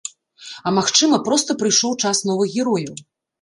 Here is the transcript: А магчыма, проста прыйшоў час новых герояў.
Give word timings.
А 0.71 0.71
магчыма, 0.77 1.19
проста 1.27 1.57
прыйшоў 1.61 1.93
час 2.05 2.23
новых 2.31 2.57
герояў. 2.57 2.99